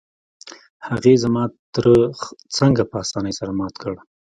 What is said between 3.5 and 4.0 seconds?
مات کړ؟